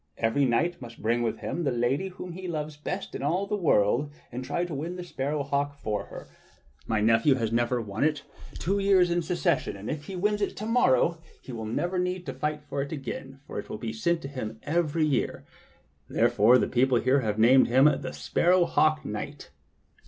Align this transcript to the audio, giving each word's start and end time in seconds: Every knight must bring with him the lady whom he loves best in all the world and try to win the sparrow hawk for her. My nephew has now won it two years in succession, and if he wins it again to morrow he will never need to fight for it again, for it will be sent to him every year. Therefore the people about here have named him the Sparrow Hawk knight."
Every 0.17 0.45
knight 0.45 0.81
must 0.81 0.99
bring 1.03 1.21
with 1.21 1.41
him 1.41 1.63
the 1.63 1.69
lady 1.71 2.07
whom 2.07 2.31
he 2.31 2.47
loves 2.47 2.75
best 2.75 3.13
in 3.13 3.21
all 3.21 3.45
the 3.45 3.55
world 3.55 4.09
and 4.31 4.43
try 4.43 4.65
to 4.65 4.73
win 4.73 4.95
the 4.95 5.03
sparrow 5.03 5.43
hawk 5.43 5.75
for 5.77 6.05
her. 6.05 6.27
My 6.87 7.01
nephew 7.01 7.35
has 7.35 7.51
now 7.51 7.67
won 7.81 8.03
it 8.03 8.23
two 8.55 8.79
years 8.79 9.11
in 9.11 9.21
succession, 9.21 9.75
and 9.77 9.91
if 9.91 10.05
he 10.05 10.15
wins 10.15 10.41
it 10.41 10.53
again 10.53 10.55
to 10.55 10.65
morrow 10.65 11.21
he 11.39 11.51
will 11.51 11.67
never 11.67 11.99
need 11.99 12.25
to 12.25 12.33
fight 12.33 12.63
for 12.63 12.81
it 12.81 12.91
again, 12.91 13.41
for 13.45 13.59
it 13.59 13.69
will 13.69 13.77
be 13.77 13.93
sent 13.93 14.23
to 14.23 14.27
him 14.27 14.59
every 14.63 15.05
year. 15.05 15.45
Therefore 16.09 16.57
the 16.57 16.67
people 16.67 16.97
about 16.97 17.03
here 17.05 17.19
have 17.21 17.37
named 17.37 17.67
him 17.67 17.85
the 17.85 18.11
Sparrow 18.11 18.65
Hawk 18.65 19.05
knight." 19.05 19.51